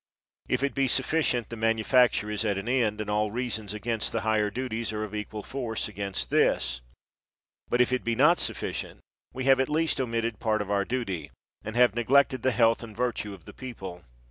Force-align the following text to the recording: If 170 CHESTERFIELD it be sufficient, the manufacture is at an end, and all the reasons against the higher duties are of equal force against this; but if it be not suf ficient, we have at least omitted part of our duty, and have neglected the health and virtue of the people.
If 0.47 0.63
170 0.63 0.63
CHESTERFIELD 0.63 0.71
it 0.71 0.81
be 0.81 1.21
sufficient, 1.27 1.49
the 1.49 1.55
manufacture 1.57 2.31
is 2.31 2.43
at 2.43 2.57
an 2.57 2.67
end, 2.67 3.01
and 3.01 3.07
all 3.07 3.25
the 3.27 3.33
reasons 3.33 3.71
against 3.75 4.11
the 4.11 4.21
higher 4.21 4.49
duties 4.49 4.91
are 4.91 5.03
of 5.03 5.13
equal 5.13 5.43
force 5.43 5.87
against 5.87 6.31
this; 6.31 6.81
but 7.69 7.81
if 7.81 7.93
it 7.93 8.03
be 8.03 8.15
not 8.15 8.39
suf 8.39 8.59
ficient, 8.61 8.97
we 9.31 9.43
have 9.43 9.59
at 9.59 9.69
least 9.69 10.01
omitted 10.01 10.39
part 10.39 10.63
of 10.63 10.71
our 10.71 10.85
duty, 10.85 11.29
and 11.63 11.75
have 11.75 11.93
neglected 11.93 12.41
the 12.41 12.49
health 12.49 12.81
and 12.81 12.97
virtue 12.97 13.35
of 13.35 13.45
the 13.45 13.53
people. 13.53 14.01